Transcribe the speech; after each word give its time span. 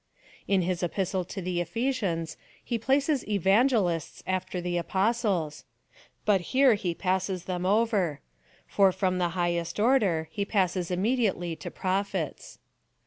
In 0.47 0.63
his 0.63 0.81
Epistle 0.81 1.23
to 1.25 1.43
the 1.43 1.61
Ephesians 1.61 2.35
he 2.63 2.79
places 2.79 3.23
Evangelists 3.27 4.23
after 4.25 4.59
the 4.59 4.75
Apostles, 4.75 5.63
but 6.25 6.41
here 6.57 6.73
he 6.73 6.95
passes 6.95 7.43
them 7.45 7.67
over; 7.67 8.19
for 8.65 8.91
from 8.91 9.19
the 9.19 9.29
highest 9.37 9.79
order, 9.79 10.27
lie 10.35 10.43
passes 10.45 10.89
immediately 10.89 11.55
to 11.57 11.69
Prophets. 11.69 12.57